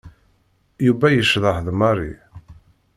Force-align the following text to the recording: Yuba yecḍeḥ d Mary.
Yuba 0.85 1.07
yecḍeḥ 1.11 1.57
d 1.65 1.67
Mary. 1.79 2.13